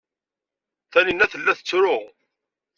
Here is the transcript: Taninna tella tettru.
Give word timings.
Taninna 0.91 1.25
tella 1.31 1.53
tettru. 1.59 1.97